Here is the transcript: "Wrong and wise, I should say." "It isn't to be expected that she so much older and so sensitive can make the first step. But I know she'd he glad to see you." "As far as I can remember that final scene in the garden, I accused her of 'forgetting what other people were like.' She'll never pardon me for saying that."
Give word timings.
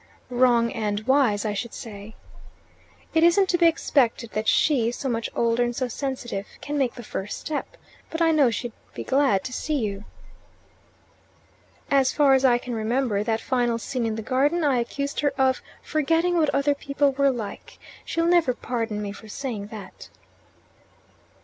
"Wrong 0.31 0.71
and 0.71 1.01
wise, 1.01 1.45
I 1.45 1.53
should 1.53 1.75
say." 1.75 2.15
"It 3.13 3.23
isn't 3.23 3.49
to 3.49 3.57
be 3.59 3.67
expected 3.67 4.31
that 4.31 4.47
she 4.47 4.91
so 4.91 5.07
much 5.07 5.29
older 5.35 5.61
and 5.61 5.75
so 5.75 5.87
sensitive 5.87 6.47
can 6.59 6.75
make 6.75 6.95
the 6.95 7.03
first 7.03 7.39
step. 7.39 7.77
But 8.09 8.19
I 8.19 8.31
know 8.31 8.49
she'd 8.49 8.71
he 8.95 9.03
glad 9.03 9.43
to 9.43 9.53
see 9.53 9.75
you." 9.77 10.05
"As 11.91 12.11
far 12.11 12.33
as 12.33 12.43
I 12.43 12.57
can 12.57 12.73
remember 12.73 13.21
that 13.23 13.41
final 13.41 13.77
scene 13.77 14.07
in 14.07 14.15
the 14.15 14.23
garden, 14.23 14.63
I 14.63 14.79
accused 14.79 15.19
her 15.19 15.33
of 15.37 15.61
'forgetting 15.83 16.35
what 16.35 16.49
other 16.49 16.73
people 16.73 17.11
were 17.11 17.29
like.' 17.29 17.77
She'll 18.03 18.25
never 18.25 18.55
pardon 18.55 19.03
me 19.03 19.11
for 19.11 19.27
saying 19.27 19.67
that." 19.67 20.09